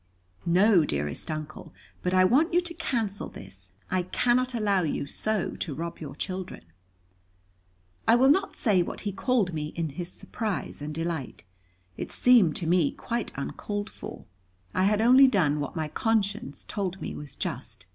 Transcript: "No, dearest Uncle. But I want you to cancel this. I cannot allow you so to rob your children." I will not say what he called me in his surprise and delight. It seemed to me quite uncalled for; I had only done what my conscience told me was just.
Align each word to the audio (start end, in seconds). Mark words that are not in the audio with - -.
"No, 0.47 0.83
dearest 0.83 1.29
Uncle. 1.29 1.75
But 2.01 2.11
I 2.11 2.25
want 2.25 2.55
you 2.55 2.61
to 2.61 2.73
cancel 2.73 3.27
this. 3.29 3.73
I 3.91 4.01
cannot 4.01 4.55
allow 4.55 4.81
you 4.81 5.05
so 5.05 5.51
to 5.57 5.75
rob 5.75 5.99
your 5.99 6.15
children." 6.15 6.63
I 8.07 8.15
will 8.15 8.31
not 8.31 8.55
say 8.55 8.81
what 8.81 9.01
he 9.01 9.11
called 9.11 9.53
me 9.53 9.67
in 9.75 9.89
his 9.89 10.11
surprise 10.11 10.81
and 10.81 10.91
delight. 10.91 11.43
It 11.97 12.11
seemed 12.11 12.55
to 12.55 12.65
me 12.65 12.89
quite 12.93 13.31
uncalled 13.35 13.91
for; 13.91 14.25
I 14.73 14.85
had 14.85 15.01
only 15.01 15.27
done 15.27 15.59
what 15.59 15.75
my 15.75 15.87
conscience 15.87 16.63
told 16.63 16.99
me 16.99 17.13
was 17.13 17.35
just. 17.35 17.85